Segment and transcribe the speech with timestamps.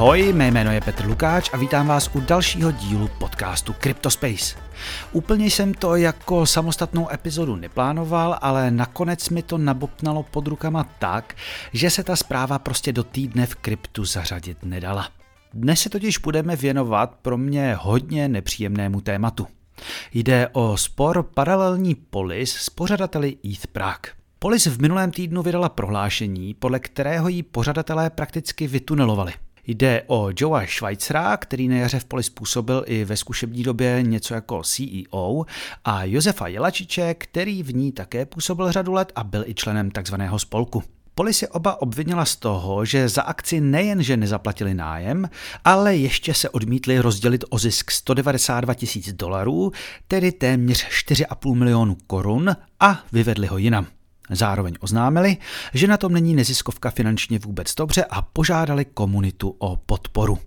[0.00, 4.56] Ahoj, mé jméno je Petr Lukáč a vítám vás u dalšího dílu podcastu Cryptospace.
[5.12, 11.34] Úplně jsem to jako samostatnou epizodu neplánoval, ale nakonec mi to nabopnalo pod rukama tak,
[11.72, 15.08] že se ta zpráva prostě do týdne v kryptu zařadit nedala.
[15.54, 19.46] Dnes se totiž budeme věnovat pro mě hodně nepříjemnému tématu.
[20.14, 24.12] Jde o spor paralelní polis s pořadateli ETH Prague.
[24.38, 29.32] Polis v minulém týdnu vydala prohlášení, podle kterého jí pořadatelé prakticky vytunelovali.
[29.66, 34.34] Jde o Joea Schweizera, který na jaře v Polis působil i ve zkušební době něco
[34.34, 35.44] jako CEO,
[35.84, 40.38] a Josefa Jelačiče, který v ní také působil řadu let a byl i členem takzvaného
[40.38, 40.82] spolku.
[41.14, 45.28] Polis je oba obvinila z toho, že za akci nejenže nezaplatili nájem,
[45.64, 49.72] ale ještě se odmítli rozdělit o zisk 192 tisíc dolarů,
[50.08, 53.86] tedy téměř 4,5 milionu korun a vyvedli ho jinam.
[54.30, 55.36] Zároveň oznámili,
[55.74, 60.38] že na tom není neziskovka finančně vůbec dobře a požádali komunitu o podporu.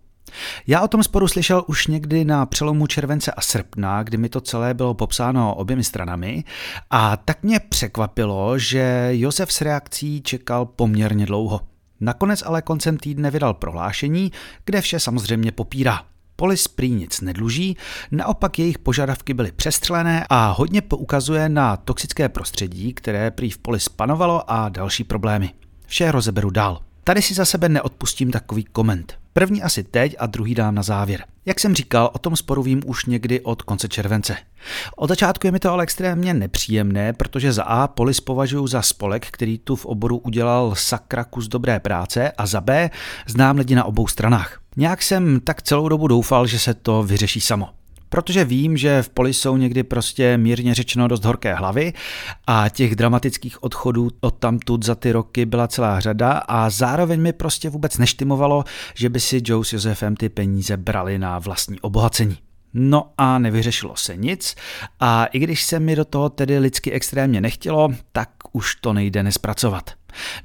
[0.68, 4.42] Já o tom sporu slyšel už někdy na přelomu července a srpna, kdy mi to
[4.42, 6.44] celé bylo popsáno oběmi stranami
[6.90, 11.62] a tak mě překvapilo, že Josef s reakcí čekal poměrně dlouho.
[12.00, 14.32] Nakonec ale koncem týdne vydal prohlášení,
[14.66, 16.13] kde vše samozřejmě popírá.
[16.36, 17.78] Polis prý nic nedluží,
[18.12, 23.90] naopak jejich požadavky byly přestřelené a hodně poukazuje na toxické prostředí, které prý v Polis
[23.90, 25.50] panovalo a další problémy.
[25.88, 26.80] Vše rozeberu dál.
[27.04, 29.23] Tady si za sebe neodpustím takový koment.
[29.34, 31.26] První asi teď a druhý dám na závěr.
[31.46, 34.38] Jak jsem říkal, o tom sporu vím už někdy od konce července.
[34.96, 39.28] Od začátku je mi to ale extrémně nepříjemné, protože za A Polis považuji za spolek,
[39.32, 42.90] který tu v oboru udělal sakra kus dobré práce a za B
[43.28, 44.60] znám lidi na obou stranách.
[44.78, 47.70] Nějak jsem tak celou dobu doufal, že se to vyřeší samo
[48.14, 51.94] protože vím, že v poli jsou někdy prostě mírně řečeno dost horké hlavy
[52.48, 57.34] a těch dramatických odchodů od tamtud za ty roky byla celá řada a zároveň mi
[57.34, 58.64] prostě vůbec neštimovalo,
[58.96, 62.38] že by si Joe s Josefem ty peníze brali na vlastní obohacení.
[62.74, 64.56] No a nevyřešilo se nic
[65.00, 69.24] a i když se mi do toho tedy lidsky extrémně nechtělo, tak už to nejde
[69.24, 69.92] nespracovat.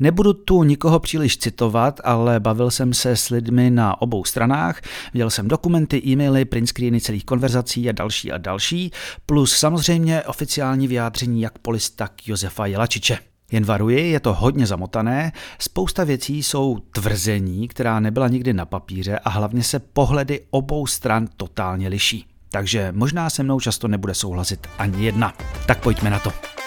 [0.01, 4.81] Nebudu tu nikoho příliš citovat, ale bavil jsem se s lidmi na obou stranách,
[5.13, 8.91] viděl jsem dokumenty, e-maily, print screeny celých konverzací a další a další,
[9.27, 13.19] plus samozřejmě oficiální vyjádření jak polis, tak Josefa Jelačiče.
[13.53, 19.19] Jen varuji, je to hodně zamotané, spousta věcí jsou tvrzení, která nebyla nikdy na papíře
[19.19, 22.27] a hlavně se pohledy obou stran totálně liší.
[22.51, 25.35] Takže možná se mnou často nebude souhlasit ani jedna.
[25.67, 26.58] Tak pojďme na to.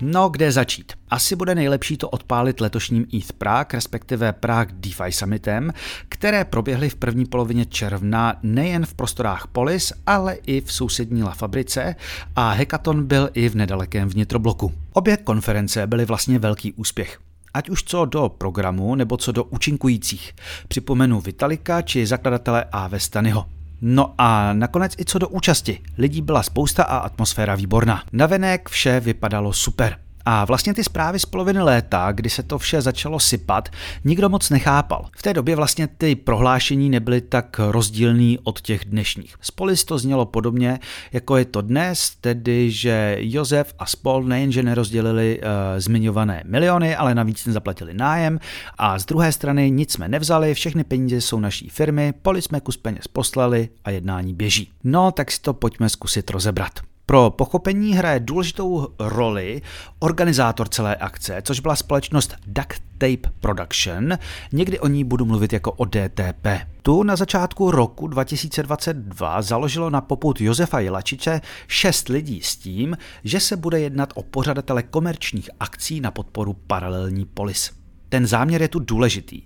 [0.00, 0.92] No, kde začít?
[1.10, 5.72] Asi bude nejlepší to odpálit letošním ETH Prague, respektive Prague DeFi Summitem,
[6.08, 11.34] které proběhly v první polovině června nejen v prostorách Polis, ale i v sousední La
[11.34, 11.94] Fabrice
[12.36, 14.72] a hackathon byl i v nedalekém vnitrobloku.
[14.92, 17.18] Obě konference byly vlastně velký úspěch
[17.54, 20.32] ať už co do programu nebo co do účinkujících.
[20.68, 23.00] Připomenu Vitalika či zakladatele A.V.
[23.00, 23.57] Stanyho.
[23.80, 25.80] No a nakonec i co do účasti.
[25.98, 28.02] Lidí byla spousta a atmosféra výborná.
[28.12, 30.07] Navenek vše vypadalo super.
[30.30, 33.68] A vlastně ty zprávy z poloviny léta, kdy se to vše začalo sypat,
[34.04, 35.06] nikdo moc nechápal.
[35.16, 39.34] V té době vlastně ty prohlášení nebyly tak rozdílný od těch dnešních.
[39.40, 40.78] Spolis to znělo podobně,
[41.12, 47.14] jako je to dnes, tedy že Josef a spol nejenže nerozdělili uh, zmiňované miliony, ale
[47.14, 48.40] navíc nezaplatili nájem
[48.78, 52.76] a z druhé strany nic jsme nevzali, všechny peníze jsou naší firmy, polis jsme kus
[52.76, 54.70] peněz poslali a jednání běží.
[54.84, 56.87] No, tak si to pojďme zkusit rozebrat.
[57.08, 59.62] Pro pochopení hraje důležitou roli
[59.98, 64.18] organizátor celé akce, což byla společnost Duct Tape Production.
[64.52, 66.46] Někdy o ní budu mluvit jako o DTP.
[66.82, 73.40] Tu na začátku roku 2022 založilo na poput Josefa Jelačiče šest lidí s tím, že
[73.40, 77.70] se bude jednat o pořadatele komerčních akcí na podporu paralelní polis.
[78.08, 79.42] Ten záměr je tu důležitý.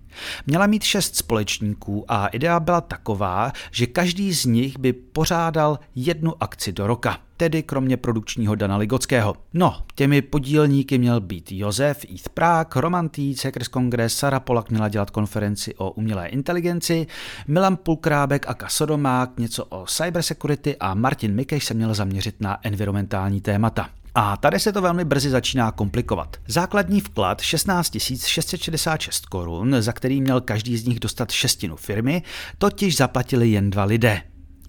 [0.46, 6.42] Měla mít šest společníků a idea byla taková, že každý z nich by pořádal jednu
[6.42, 9.34] akci do roka, tedy kromě produkčního Dana Ligockého.
[9.54, 14.88] No, těmi podílníky měl být Josef, Eith Prague, Roman Týc, Hackers Congress, Sara Polak měla
[14.88, 17.06] dělat konferenci o umělé inteligenci,
[17.46, 23.40] Milan Pulkrábek a Kasodomák něco o cybersecurity a Martin Mikeš se měl zaměřit na environmentální
[23.40, 23.88] témata.
[24.14, 26.36] A tady se to velmi brzy začíná komplikovat.
[26.46, 32.22] Základní vklad 16 666 korun, za který měl každý z nich dostat šestinu firmy,
[32.58, 34.22] totiž zaplatili jen dva lidé.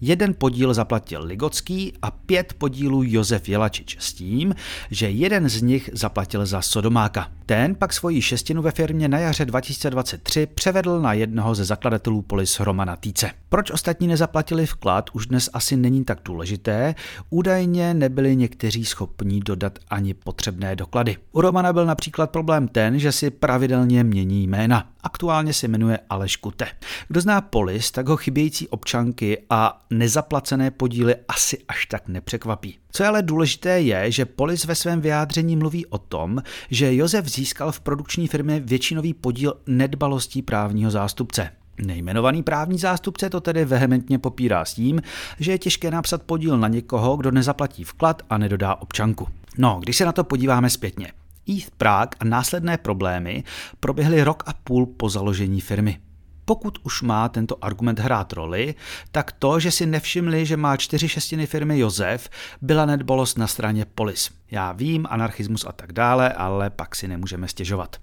[0.06, 4.54] Jeden podíl zaplatil Ligocký a pět podílů Josef Jelačič s tím,
[4.90, 7.32] že jeden z nich zaplatil za Sodomáka.
[7.46, 12.60] Ten pak svoji šestinu ve firmě na jaře 2023 převedl na jednoho ze zakladatelů Polis
[12.60, 13.30] Romana Týce.
[13.48, 16.94] Proč ostatní nezaplatili vklad, už dnes asi není tak důležité.
[17.30, 21.16] Údajně nebyli někteří schopní dodat ani potřebné doklady.
[21.32, 24.88] U Romana byl například problém ten, že si pravidelně mění jména.
[25.02, 26.66] Aktuálně se jmenuje Aleš Kute.
[27.08, 32.78] Kdo zná Polis, tak ho chybějící občanky a nezaplacené podíly asi až tak nepřekvapí.
[32.96, 37.26] Co je ale důležité je, že Polis ve svém vyjádření mluví o tom, že Josef
[37.28, 41.50] získal v produkční firmě většinový podíl nedbalostí právního zástupce.
[41.78, 45.02] Nejmenovaný právní zástupce to tedy vehementně popírá s tím,
[45.38, 49.28] že je těžké napsat podíl na někoho, kdo nezaplatí vklad a nedodá občanku.
[49.58, 51.12] No, když se na to podíváme zpětně.
[51.48, 53.44] East Prague a následné problémy
[53.80, 55.98] proběhly rok a půl po založení firmy.
[56.44, 58.74] Pokud už má tento argument hrát roli,
[59.12, 62.28] tak to, že si nevšimli, že má čtyři šestiny firmy Josef,
[62.62, 64.30] byla nedbalost na straně Polis.
[64.50, 67.96] Já vím, anarchismus a tak dále, ale pak si nemůžeme stěžovat.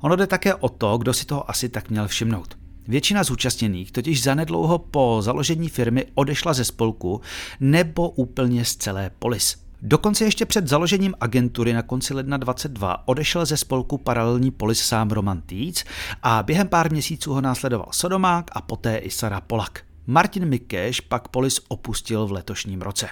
[0.00, 2.56] Ono jde také o to, kdo si toho asi tak měl všimnout.
[2.88, 7.20] Většina zúčastněných totiž zanedlouho po založení firmy odešla ze spolku
[7.60, 9.63] nebo úplně z celé polis.
[9.86, 15.10] Dokonce ještě před založením agentury na konci ledna 22 odešel ze spolku paralelní polis sám
[15.10, 15.84] Roman Týc
[16.22, 19.82] a během pár měsíců ho následoval Sodomák a poté i Sara Polak.
[20.06, 23.08] Martin Mikeš pak polis opustil v letošním roce.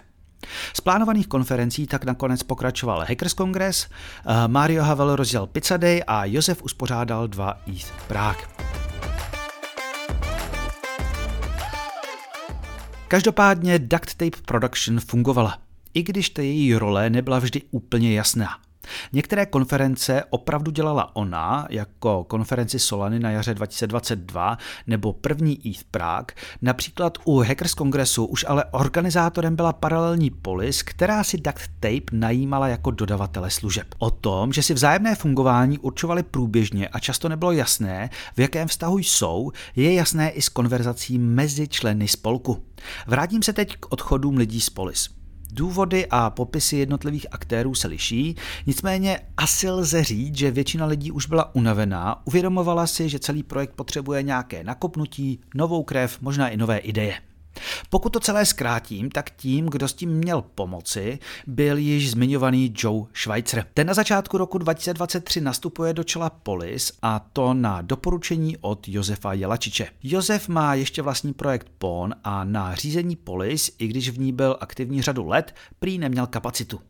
[0.77, 6.25] Z plánovaných konferencí tak nakonec pokračoval Hackers Congress, eh, Mario Havel rozdělal Pizza Day a
[6.25, 8.45] Josef uspořádal dva East Prague.
[13.09, 15.62] Každopádně Duct Tape Production fungovala,
[15.95, 18.49] i když ta její role nebyla vždy úplně jasná.
[19.13, 26.35] Některé konference opravdu dělala ona, jako konferenci Solany na jaře 2022 nebo první ETH Prague.
[26.63, 32.69] Například u Hackers Kongresu už ale organizátorem byla paralelní polis, která si Duct Tape najímala
[32.69, 33.87] jako dodavatele služeb.
[33.99, 38.99] O tom, že si vzájemné fungování určovali průběžně a často nebylo jasné, v jakém vztahu
[38.99, 42.65] jsou, je jasné i z konverzací mezi členy spolku.
[43.07, 45.22] Vrátím se teď k odchodům lidí z polis.
[45.55, 51.27] Důvody a popisy jednotlivých aktérů se liší, nicméně asi lze říct, že většina lidí už
[51.27, 56.79] byla unavená, uvědomovala si, že celý projekt potřebuje nějaké nakopnutí, novou krev, možná i nové
[56.79, 57.15] ideje.
[57.91, 63.05] Pokud to celé zkrátím, tak tím, kdo s tím měl pomoci, byl již zmiňovaný Joe
[63.15, 63.67] Schweitzer.
[63.75, 69.33] Ten na začátku roku 2023 nastupuje do čela Polis a to na doporučení od Josefa
[69.33, 69.89] Jelačiče.
[70.03, 74.57] Josef má ještě vlastní projekt PON a na řízení Polis, i když v ní byl
[74.61, 76.81] aktivní řadu let, prý neměl kapacitu.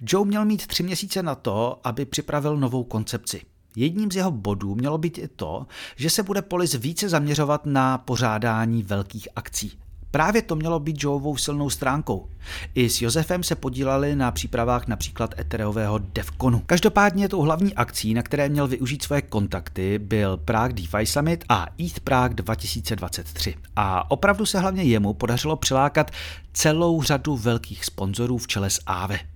[0.00, 3.40] Joe měl mít tři měsíce na to, aby připravil novou koncepci.
[3.76, 5.66] Jedním z jeho bodů mělo být i to,
[5.96, 9.72] že se bude Polis více zaměřovat na pořádání velkých akcí.
[10.12, 12.28] Právě to mělo být Joeovou silnou stránkou.
[12.74, 16.62] I s Josefem se podíleli na přípravách například Ethereového Devconu.
[16.66, 21.66] Každopádně tou hlavní akcí, na které měl využít své kontakty, byl Prague DeFi Summit a
[21.80, 23.54] ETH Prague 2023.
[23.76, 26.10] A opravdu se hlavně jemu podařilo přilákat
[26.52, 29.31] celou řadu velkých sponzorů v čele s Aave.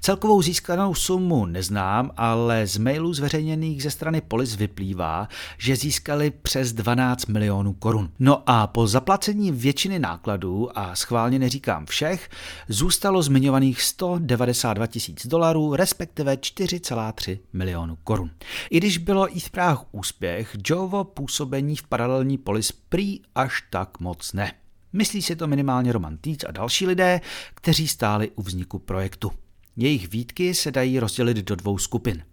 [0.00, 5.28] Celkovou získanou sumu neznám, ale z mailů zveřejněných ze strany Polis vyplývá,
[5.58, 8.10] že získali přes 12 milionů korun.
[8.18, 12.30] No a po zaplacení většiny nákladů, a schválně neříkám všech,
[12.68, 18.30] zůstalo zmiňovaných 192 tisíc dolarů, respektive 4,3 milionů korun.
[18.70, 24.00] I když bylo i v Prahu úspěch, Jovo působení v paralelní Polis prý až tak
[24.00, 24.52] moc ne.
[24.92, 27.20] Myslí si to minimálně Roman Týc a další lidé,
[27.54, 29.32] kteří stáli u vzniku projektu.
[29.76, 32.24] Jejich výtky se dají rozdělit do dvou skupin.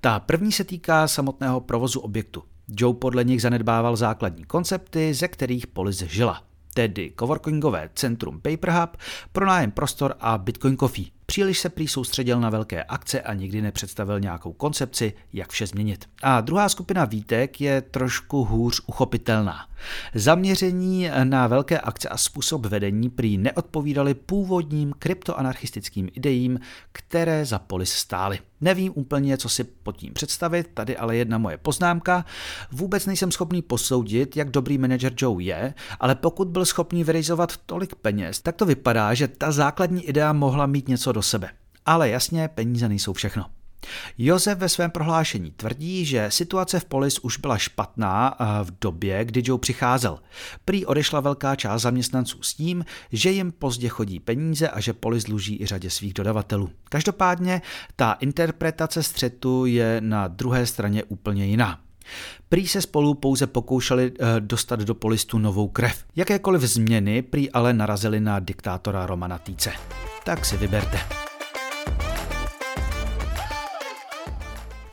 [0.00, 2.42] Ta první se týká samotného provozu objektu.
[2.68, 6.42] Joe podle nich zanedbával základní koncepty, ze kterých Polis žila,
[6.74, 8.96] tedy coworkingové centrum PaperHub,
[9.32, 11.17] pronájem prostor a Bitcoin Coffee.
[11.30, 16.04] Příliš se prý soustředil na velké akce a nikdy nepředstavil nějakou koncepci, jak vše změnit.
[16.22, 19.68] A druhá skupina výtek je trošku hůř uchopitelná.
[20.14, 26.60] Zaměření na velké akce a způsob vedení prý neodpovídaly původním kryptoanarchistickým ideím,
[26.92, 28.38] které za polis stály.
[28.60, 32.24] Nevím úplně, co si pod tím představit, tady ale jedna moje poznámka.
[32.72, 37.94] Vůbec nejsem schopný posoudit, jak dobrý manager Joe je, ale pokud byl schopný vyrizovat tolik
[37.94, 41.50] peněz, tak to vypadá, že ta základní idea mohla mít něco do sebe.
[41.86, 43.46] Ale jasně, peníze nejsou všechno.
[44.18, 49.24] Josef ve svém prohlášení tvrdí, že situace v Polis už byla špatná eh, v době,
[49.24, 50.18] kdy Joe přicházel.
[50.64, 55.24] Prý odešla velká část zaměstnanců s tím, že jim pozdě chodí peníze a že Polis
[55.24, 56.70] dluží i řadě svých dodavatelů.
[56.88, 57.62] Každopádně
[57.96, 61.80] ta interpretace střetu je na druhé straně úplně jiná.
[62.48, 66.04] Prý se spolu pouze pokoušeli eh, dostat do polistu novou krev.
[66.16, 69.72] Jakékoliv změny prý ale narazily na diktátora Romana Týce.
[70.28, 71.00] Tak si vyberte.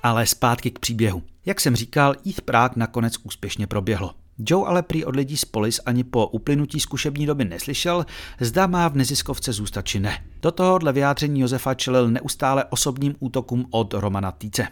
[0.04, 1.24] Ale zpátky k příběhu.
[1.46, 4.13] Jak jsem říkal, ETH Prague nakonec úspěšně proběhlo.
[4.39, 8.06] Joe ale prý od lidí z Polis ani po uplynutí zkušební doby neslyšel,
[8.39, 10.24] zda má v neziskovce zůstat či ne.
[10.42, 14.68] Do tohohle vyjádření Josefa čelil neustále osobním útokům od Romana Týce.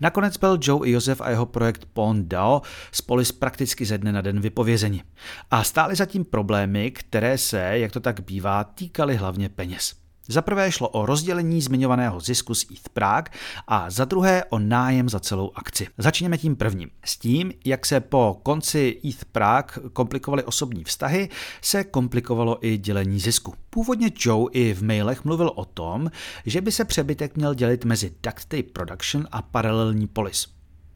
[0.00, 2.62] Nakonec byl Joe i Josef a jeho projekt Pond Dao
[2.92, 5.02] z Polis prakticky ze dne na den vypovězeni.
[5.50, 10.07] A stály zatím problémy, které se, jak to tak bývá, týkaly hlavně peněz.
[10.30, 13.30] Za prvé šlo o rozdělení zmiňovaného zisku z ETH Prague
[13.66, 15.86] a za druhé o nájem za celou akci.
[15.98, 16.90] Začněme tím prvním.
[17.04, 21.28] S tím, jak se po konci ETH Prague komplikovaly osobní vztahy,
[21.62, 23.54] se komplikovalo i dělení zisku.
[23.70, 26.10] Původně Joe i v mailech mluvil o tom,
[26.46, 30.46] že by se přebytek měl dělit mezi Duct Tape Production a paralelní polis.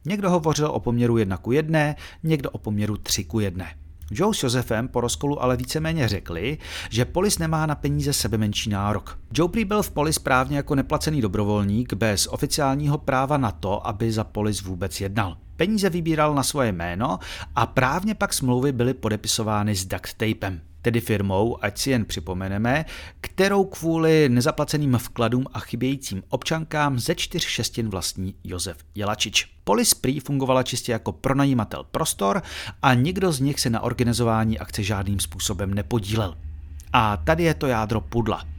[0.05, 1.79] Někdo hovořil o poměru 1 ku 1,
[2.23, 3.65] někdo o poměru 3 ku 1.
[4.11, 6.57] Joe s Josefem po rozkolu ale víceméně řekli,
[6.89, 9.19] že Polis nemá na peníze sebe menší nárok.
[9.33, 14.11] Joe prý byl v Polis právně jako neplacený dobrovolník bez oficiálního práva na to, aby
[14.11, 15.37] za Polis vůbec jednal.
[15.55, 17.19] Peníze vybíral na svoje jméno
[17.55, 22.85] a právně pak smlouvy byly podepisovány s duct tapem tedy firmou, ať si jen připomeneme,
[23.21, 29.45] kterou kvůli nezaplaceným vkladům a chybějícím občankám ze čtyř šestin vlastní Josef Jelačič.
[29.63, 32.41] Polis prý fungovala čistě jako pronajímatel prostor
[32.81, 36.37] a nikdo z nich se na organizování akce žádným způsobem nepodílel.
[36.93, 38.52] A tady je to jádro pudla.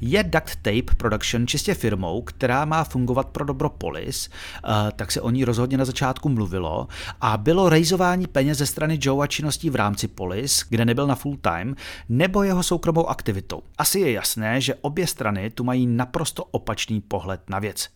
[0.00, 5.20] Je Duct Tape Production čistě firmou, která má fungovat pro dobro Polis, eh, tak se
[5.20, 6.88] o ní rozhodně na začátku mluvilo
[7.20, 11.14] a bylo rejzování peněz ze strany Joe a činností v rámci Polis, kde nebyl na
[11.14, 11.74] full time,
[12.08, 13.62] nebo jeho soukromou aktivitou.
[13.78, 17.88] Asi je jasné, že obě strany tu mají naprosto opačný pohled na věc.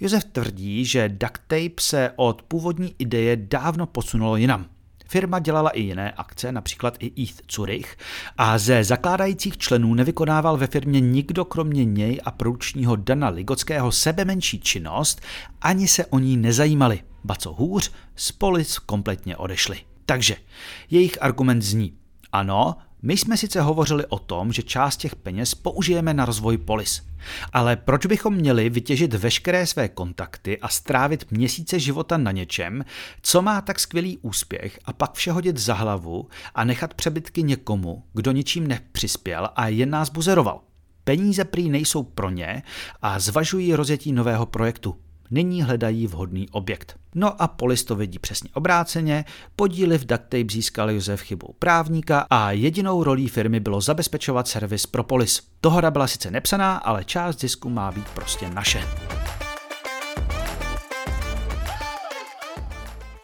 [0.00, 4.73] Josef tvrdí, že duct tape se od původní ideje dávno posunulo jinam.
[5.08, 7.96] Firma dělala i jiné akce, například i ETH Zurich,
[8.38, 14.24] a ze zakládajících členů nevykonával ve firmě nikdo kromě něj a průčního Dana Ligockého sebe
[14.24, 15.20] menší činnost,
[15.60, 17.00] ani se o ní nezajímali.
[17.24, 19.78] Ba co hůř, z kompletně odešli.
[20.06, 20.36] Takže
[20.90, 21.92] jejich argument zní,
[22.32, 27.02] ano, my jsme sice hovořili o tom, že část těch peněz použijeme na rozvoj polis.
[27.52, 32.84] Ale proč bychom měli vytěžit veškeré své kontakty a strávit měsíce života na něčem,
[33.22, 38.04] co má tak skvělý úspěch a pak vše hodit za hlavu a nechat přebytky někomu,
[38.12, 40.60] kdo ničím nepřispěl a jen nás buzeroval?
[41.04, 42.62] Peníze prý nejsou pro ně
[43.02, 45.03] a zvažují rozjetí nového projektu.
[45.30, 46.96] Nyní hledají vhodný objekt.
[47.14, 49.24] No a Polis to vidí přesně obráceně,
[49.56, 55.04] podíly v Ducktape získal Josef chybou právníka a jedinou rolí firmy bylo zabezpečovat servis pro
[55.04, 55.42] Polis.
[55.62, 58.84] Dohoda byla sice nepsaná, ale část zisku má být prostě naše.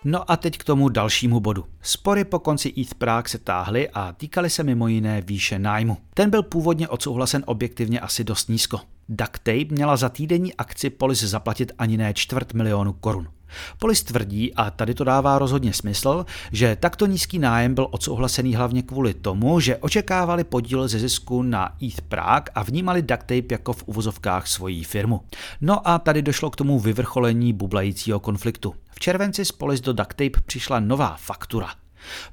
[0.04, 1.64] No a teď k tomu dalšímu bodu.
[1.82, 5.96] Spory po konci ETH Prague se táhly a týkaly se mimo jiné výše nájmu.
[6.14, 8.80] Ten byl původně odsouhlasen objektivně asi dost nízko.
[9.12, 13.28] Duct Tape měla za týdenní akci Polis zaplatit ani ne čtvrt milionu korun.
[13.78, 18.82] Polis tvrdí, a tady to dává rozhodně smysl, že takto nízký nájem byl odsouhlasený hlavně
[18.82, 23.72] kvůli tomu, že očekávali podíl ze zisku na ETH Prague a vnímali duct tape jako
[23.72, 25.20] v uvozovkách svoji firmu.
[25.60, 28.74] No a tady došlo k tomu vyvrcholení bublajícího konfliktu.
[28.90, 31.68] V červenci z Polis do duct tape přišla nová faktura–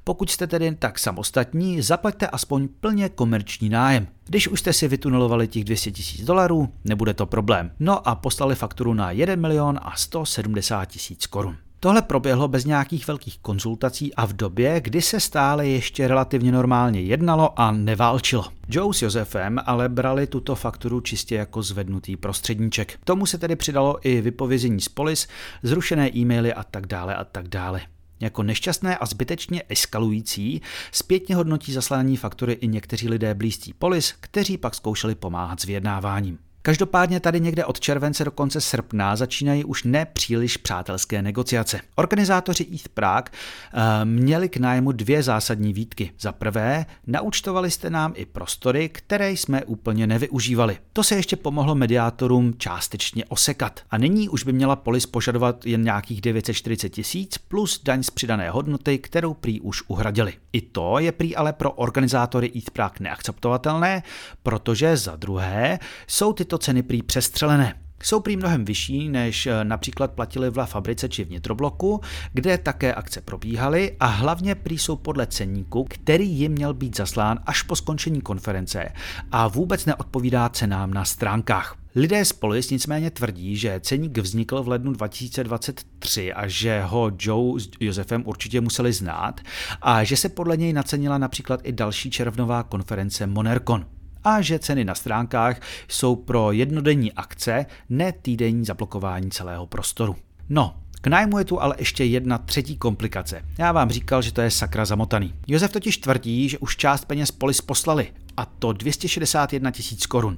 [0.04, 4.08] pokud jste tedy tak samostatní, zaplaťte aspoň plně komerční nájem.
[4.26, 7.72] Když už jste si vytunelovali těch 200 tisíc dolarů, nebude to problém.
[7.80, 11.58] No a poslali fakturu na 1 milion a 170 tisíc korun.
[11.80, 17.02] Tohle proběhlo bez nějakých velkých konzultací a v době, kdy se stále ještě relativně normálně
[17.02, 18.46] jednalo a neválčilo.
[18.70, 23.00] Joe s Josefem ale brali tuto fakturu čistě jako zvednutý prostředníček.
[23.04, 25.28] Tomu se tedy přidalo i vypovězení z polis,
[25.64, 27.82] zrušené e-maily a tak dále a tak dále.
[28.20, 34.58] Jako nešťastné a zbytečně eskalující zpětně hodnotí zaslání faktory i někteří lidé blízcí polis, kteří
[34.58, 36.47] pak zkoušeli pomáhat s vyjednáváním.
[36.68, 41.80] Každopádně tady někde od července do konce srpna začínají už nepříliš přátelské negociace.
[41.96, 46.12] Organizátoři ETH Prague uh, měli k nájmu dvě zásadní výtky.
[46.20, 50.78] Za prvé, naučtovali jste nám i prostory, které jsme úplně nevyužívali.
[50.94, 53.80] To se ještě pomohlo mediátorům částečně osekat.
[53.90, 58.50] A nyní už by měla polis požadovat jen nějakých 940 tisíc plus daň z přidané
[58.50, 60.34] hodnoty, kterou prý už uhradili.
[60.54, 64.04] I to je prý ale pro organizátory ETH Prague neakceptovatelné,
[64.44, 67.74] protože za druhé jsou tyto tyto ceny prý přestřelené.
[68.04, 72.02] Jsou prý mnohem vyšší, než eh, například platili v La Fabrice či vnitrobloku,
[72.34, 77.40] kde také akce probíhaly a hlavně prý jsou podle ceníku, který jim měl být zaslán
[77.46, 78.90] až po skončení konference
[79.32, 81.76] a vůbec neodpovídá cenám na stránkách.
[81.96, 87.60] Lidé z Polis nicméně tvrdí, že ceník vznikl v lednu 2023 a že ho Joe
[87.60, 89.42] s Josefem určitě museli znát
[89.82, 93.86] a že se podle něj nacenila například i další červnová konference Monercon
[94.28, 100.16] a že ceny na stránkách jsou pro jednodenní akce, ne týdenní zablokování celého prostoru.
[100.50, 103.42] No, k nájmu je tu ale ještě jedna třetí komplikace.
[103.58, 105.34] Já vám říkal, že to je sakra zamotaný.
[105.48, 108.08] Josef totiž tvrdí, že už část peněz Polis poslali,
[108.38, 110.38] a to 261 tisíc korun.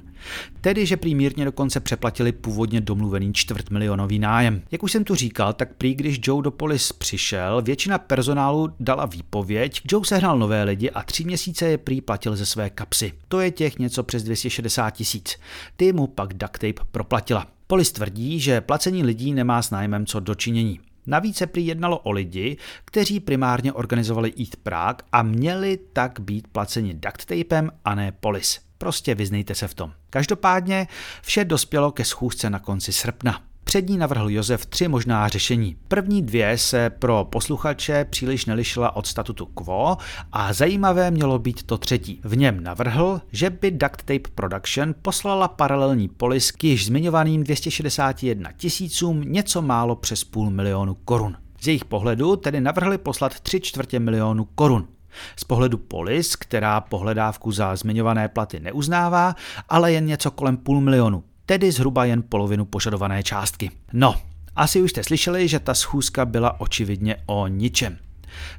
[0.60, 4.62] Tedy, že prý mírně dokonce přeplatili původně domluvený čtvrt milionový nájem.
[4.70, 9.06] Jak už jsem tu říkal, tak prý, když Joe do Polis přišel, většina personálu dala
[9.06, 13.12] výpověď, Joe sehnal nové lidi a tři měsíce je prý platil ze své kapsy.
[13.28, 15.36] To je těch něco přes 260 tisíc.
[15.76, 17.46] Ty mu pak duct tape proplatila.
[17.66, 20.80] Polis tvrdí, že placení lidí nemá s nájmem co dočinění.
[21.10, 26.48] Navíc se prý jednalo o lidi, kteří primárně organizovali Eat Prague a měli tak být
[26.48, 28.60] placeni duct tapem a ne polis.
[28.78, 29.92] Prostě vyznejte se v tom.
[30.10, 30.86] Každopádně
[31.22, 33.49] vše dospělo ke schůzce na konci srpna.
[33.70, 35.76] Před ní navrhl Josef tři možná řešení.
[35.88, 39.96] První dvě se pro posluchače příliš nelišila od statutu quo
[40.32, 42.20] a zajímavé mělo být to třetí.
[42.24, 48.52] V něm navrhl, že by Duct Tape Production poslala paralelní polis k již zmiňovaným 261
[48.56, 51.36] tisícům něco málo přes půl milionu korun.
[51.60, 54.88] Z jejich pohledu tedy navrhli poslat tři čtvrtě milionu korun.
[55.36, 59.34] Z pohledu Polis, která pohledávku za zmiňované platy neuznává,
[59.68, 63.70] ale jen něco kolem půl milionu tedy zhruba jen polovinu požadované částky.
[63.92, 64.14] No,
[64.56, 67.98] asi už jste slyšeli, že ta schůzka byla očividně o ničem.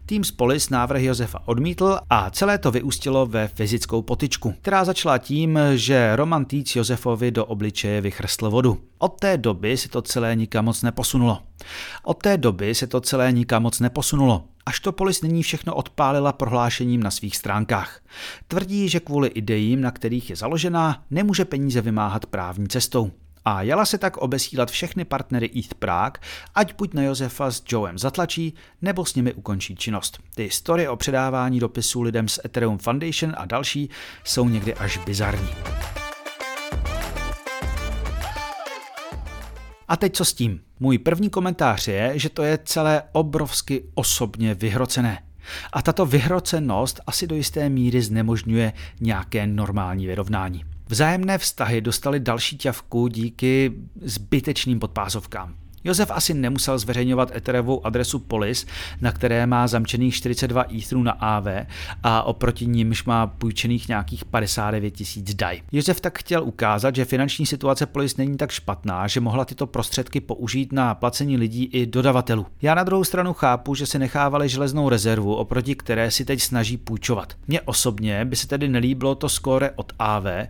[0.05, 5.17] Tým z Polis návrh Josefa odmítl a celé to vyústilo ve fyzickou potičku, která začala
[5.17, 8.77] tím, že Roman Týc Josefovi do obličeje vychrstl vodu.
[8.97, 11.39] Od té doby se to celé nikam moc neposunulo.
[12.03, 16.33] Od té doby se to celé nikam moc neposunulo až to polis nyní všechno odpálila
[16.33, 17.99] prohlášením na svých stránkách.
[18.47, 23.11] Tvrdí, že kvůli idejím, na kterých je založená, nemůže peníze vymáhat právní cestou.
[23.45, 26.21] A jela se tak obesílat všechny partnery East Prague,
[26.55, 30.19] ať buď na Josefa s Joem zatlačí, nebo s nimi ukončí činnost.
[30.35, 33.89] Ty historie o předávání dopisů lidem z Ethereum Foundation a další
[34.23, 35.49] jsou někdy až bizarní.
[39.91, 40.61] A teď co s tím?
[40.79, 45.23] Můj první komentář je, že to je celé obrovsky osobně vyhrocené.
[45.73, 50.65] A tato vyhrocenost asi do jisté míry znemožňuje nějaké normální vyrovnání.
[50.87, 55.55] Vzájemné vztahy dostaly další ťavku díky zbytečným podpásovkám.
[55.83, 58.65] Josef asi nemusel zveřejňovat Ethereovou adresu Polis,
[59.01, 61.47] na které má zamčených 42 Etherů na AV
[62.03, 65.61] a oproti nímž má půjčených nějakých 59 tisíc DAI.
[65.71, 70.19] Josef tak chtěl ukázat, že finanční situace Polis není tak špatná, že mohla tyto prostředky
[70.19, 72.45] použít na placení lidí i dodavatelů.
[72.61, 76.77] Já na druhou stranu chápu, že se nechávali železnou rezervu, oproti které si teď snaží
[76.77, 77.33] půjčovat.
[77.47, 80.47] Mně osobně by se tedy nelíbilo to skóre od AV, eh,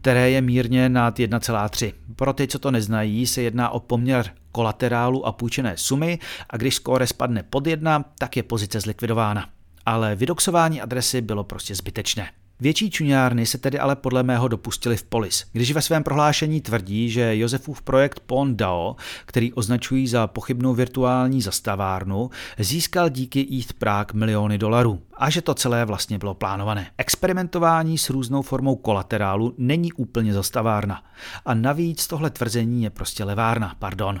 [0.00, 1.92] které je mírně nad 1,3.
[2.16, 6.18] Pro ty, co to neznají, se jedná o poměr kolaterálu a půjčené sumy
[6.50, 9.48] a když skóre spadne pod jedna, tak je pozice zlikvidována.
[9.86, 12.30] Ale vydoxování adresy bylo prostě zbytečné.
[12.60, 17.10] Větší čuňárny se tedy ale podle mého dopustili v Polis, když ve svém prohlášení tvrdí,
[17.10, 24.58] že Josefův projekt PonDAO, který označují za pochybnou virtuální zastavárnu, získal díky ETH Prague miliony
[24.58, 26.90] dolarů a že to celé vlastně bylo plánované.
[26.98, 31.02] Experimentování s různou formou kolaterálu není úplně zastavárna.
[31.44, 34.20] A navíc tohle tvrzení je prostě levárna, pardon.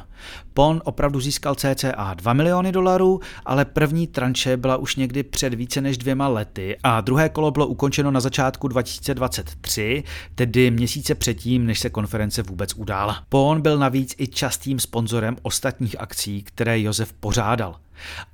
[0.58, 5.80] PON opravdu získal cca 2 miliony dolarů, ale první tranše byla už někdy před více
[5.80, 11.78] než dvěma lety a druhé kolo bylo ukončeno na začátku 2023, tedy měsíce předtím, než
[11.78, 13.22] se konference vůbec udála.
[13.28, 17.76] PON byl navíc i častým sponzorem ostatních akcí, které Josef pořádal.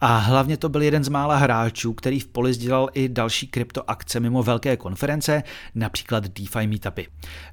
[0.00, 4.20] A hlavně to byl jeden z mála hráčů, který v Polis dělal i další kryptoakce
[4.20, 5.42] mimo velké konference,
[5.74, 7.03] například DeFi meetupy.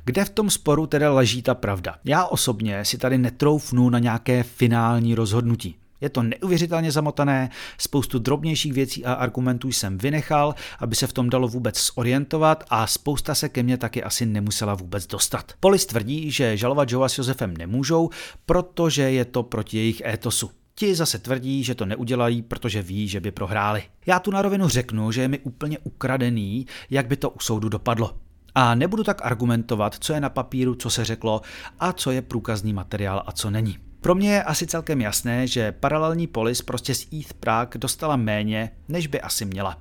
[0.05, 1.95] Kde v tom sporu teda leží ta pravda?
[2.05, 5.75] Já osobně si tady netroufnu na nějaké finální rozhodnutí.
[6.01, 11.29] Je to neuvěřitelně zamotané, spoustu drobnějších věcí a argumentů jsem vynechal, aby se v tom
[11.29, 15.51] dalo vůbec zorientovat a spousta se ke mně taky asi nemusela vůbec dostat.
[15.59, 18.09] Polis tvrdí, že žalovat Joa s Josefem nemůžou,
[18.45, 20.49] protože je to proti jejich étosu.
[20.81, 23.83] Ti zase tvrdí, že to neudělají, protože ví, že by prohráli.
[24.05, 27.69] Já tu na rovinu řeknu, že je mi úplně ukradený, jak by to u soudu
[27.69, 28.15] dopadlo.
[28.55, 31.41] A nebudu tak argumentovat, co je na papíru, co se řeklo
[31.79, 33.77] a co je průkazný materiál a co není.
[33.99, 38.71] Pro mě je asi celkem jasné, že paralelní polis prostě z ETH Prague dostala méně,
[38.87, 39.77] než by asi měla.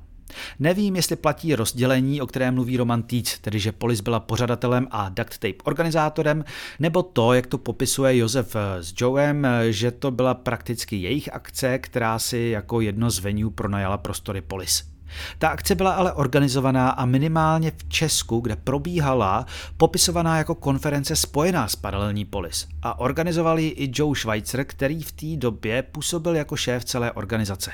[0.59, 5.09] Nevím, jestli platí rozdělení, o kterém mluví Roman Týc, tedy že Polis byla pořadatelem a
[5.09, 6.45] Duct Tape organizátorem,
[6.79, 12.19] nebo to, jak to popisuje Josef s Joem, že to byla prakticky jejich akce, která
[12.19, 14.90] si jako jedno z venue pronajala prostory Polis.
[15.39, 19.47] Ta akce byla ale organizovaná a minimálně v Česku, kde probíhala,
[19.77, 22.67] popisovaná jako konference spojená s Paralelní polis.
[22.83, 27.73] A organizoval ji i Joe Schweitzer, který v té době působil jako šéf celé organizace.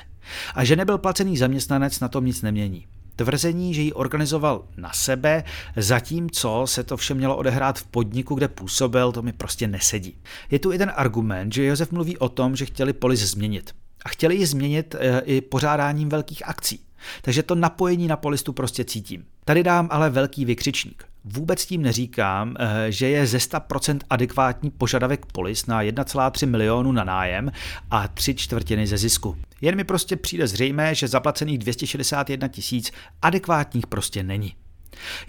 [0.55, 2.87] A že nebyl placený zaměstnanec, na tom nic nemění.
[3.17, 5.45] Tvrzení, že ji organizoval na sebe,
[5.77, 10.19] zatímco se to vše mělo odehráat v podniku, kde působil, to mi prostě nesedí.
[10.51, 13.75] Je tu i ten argument, že Josef mluví o tom, že chtěli polis změnit.
[14.05, 16.86] A chtěli ji změnit eh, i pořádáním velkých akcí.
[17.23, 19.25] Takže to napojení na polistu prostě cítím.
[19.45, 21.05] Tady dám ale velký vykřičník.
[21.25, 27.05] Vůbec tím neříkám, eh, že je ze 100% adekvátní požadavek polis na 1,3 milionu na
[27.05, 27.53] nájem
[27.91, 29.37] a 3 čtvrtiny ze zisku.
[29.61, 34.55] Jen mi prostě přijde zřejmé, že zaplacených 261 tisíc adekvátních prostě není.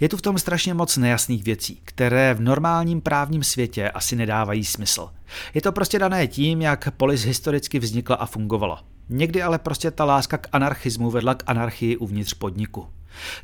[0.00, 4.64] Je tu v tom strašně moc nejasných věcí, které v normálním právním světě asi nedávají
[4.64, 5.10] smysl.
[5.54, 8.84] Je to prostě dané tím, jak polis historicky vznikla a fungovala.
[9.08, 12.86] Někdy ale prostě ta láska k anarchismu vedla k anarchii uvnitř podniku.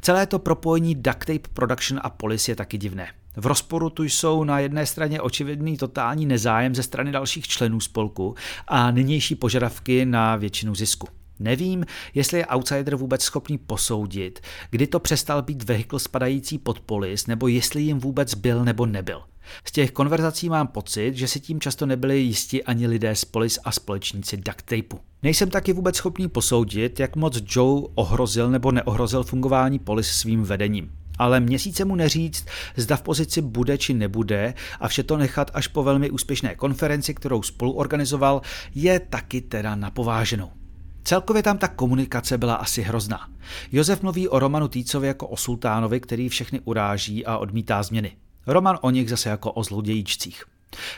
[0.00, 3.08] Celé to propojení duct tape production a polis je taky divné.
[3.36, 8.34] V rozporu tu jsou na jedné straně očividný totální nezájem ze strany dalších členů spolku
[8.68, 11.08] a nynější požadavky na většinu zisku.
[11.38, 17.26] Nevím, jestli je outsider vůbec schopný posoudit, kdy to přestal být vehikl spadající pod polis,
[17.26, 19.22] nebo jestli jim vůbec byl nebo nebyl.
[19.64, 23.58] Z těch konverzací mám pocit, že si tím často nebyli jisti ani lidé z polis
[23.64, 25.00] a společníci duct tapeu.
[25.22, 30.92] Nejsem taky vůbec schopný posoudit, jak moc Joe ohrozil nebo neohrozil fungování polis svým vedením.
[31.18, 35.66] Ale měsíce mu neříct, zda v pozici bude či nebude a vše to nechat až
[35.66, 38.42] po velmi úspěšné konferenci, kterou spolu organizoval,
[38.74, 40.50] je taky teda napováženou.
[41.04, 43.28] Celkově tam ta komunikace byla asi hrozná.
[43.72, 48.16] Josef mluví o Romanu Týcovi jako o sultánovi, který všechny uráží a odmítá změny.
[48.46, 50.44] Roman o nich zase jako o zlodějíčcích.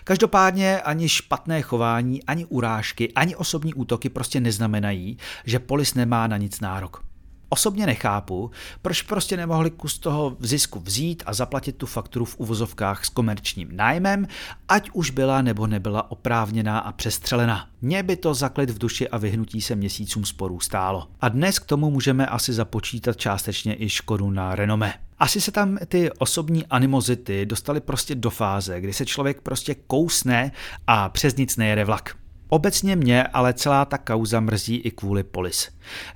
[0.05, 6.37] Každopádně ani špatné chování, ani urážky, ani osobní útoky prostě neznamenají, že polis nemá na
[6.37, 7.05] nic nárok.
[7.49, 8.51] Osobně nechápu,
[8.83, 13.77] proč prostě nemohli kus toho zisku vzít a zaplatit tu fakturu v uvozovkách s komerčním
[13.77, 14.27] nájmem,
[14.69, 17.69] ať už byla nebo nebyla oprávněná a přestřelená.
[17.81, 21.09] Mě by to zaklid v duši a vyhnutí se měsícům sporů stálo.
[21.21, 24.95] A dnes k tomu můžeme asi započítat částečně i škodu na renome.
[25.19, 30.53] Asi se tam ty osobní animozity dostaly prostě do fáze, kdy se člověk prostě kousne
[30.87, 32.17] a přes nic nejede vlak.
[32.49, 35.69] Obecně mě ale celá ta kauza mrzí i kvůli polis.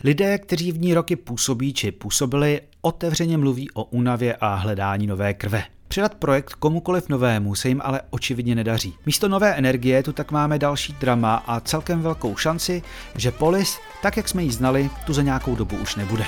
[0.05, 5.35] Lidé, kteří v ní roky působí či působili, otevřeně mluví o únavě a hledání nové
[5.35, 5.65] krve.
[5.89, 8.95] Předat projekt komukoliv novému se jim ale očividně nedaří.
[9.07, 12.83] Místo nové energie tu tak máme další drama a celkem velkou šanci,
[13.17, 16.25] že polis, tak jak jsme ji znali, tu za nějakou dobu už nebude.